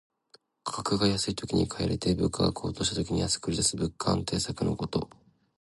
[0.63, 5.11] 価格が安いときに買い入れて、物価が高騰した時に安く売りだす物価安定策のこと。